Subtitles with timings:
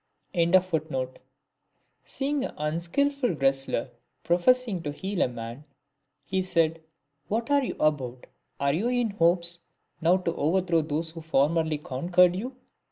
[0.01, 0.55] "*
[2.03, 3.91] Seeing an unskilful wrestler
[4.23, 5.63] professing to heal a man
[6.25, 6.81] he said,"
[7.27, 8.25] What are you about,
[8.59, 9.59] are you in hopes
[10.01, 12.55] now to overthrow those who formerly conquered you